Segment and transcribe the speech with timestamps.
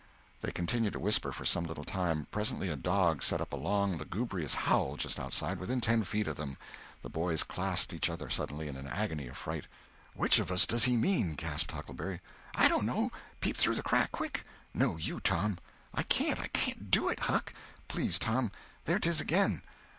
[0.41, 2.25] They continued to whisper for some little time.
[2.31, 6.57] Presently a dog set up a long, lugubrious howl just outside—within ten feet of them.
[7.03, 9.67] The boys clasped each other suddenly, in an agony of fright.
[10.15, 12.19] "Which of us does he mean?" gasped Huckleberry.
[12.55, 14.11] "I dono—peep through the crack.
[14.11, 14.43] Quick!"
[14.73, 15.59] "No, you, Tom!"
[15.93, 17.53] "I can't—I can't do it, Huck!"
[17.87, 18.51] "Please, Tom.
[18.85, 19.61] There 'tis again!"